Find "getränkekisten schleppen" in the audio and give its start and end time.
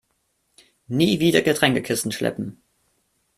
1.43-2.59